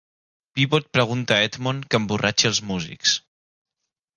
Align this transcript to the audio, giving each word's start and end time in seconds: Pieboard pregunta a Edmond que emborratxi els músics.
Pieboard 0.53 0.87
pregunta 0.95 1.35
a 1.35 1.45
Edmond 1.49 1.85
que 1.91 1.99
emborratxi 2.01 2.51
els 2.53 2.63
músics. 2.73 3.17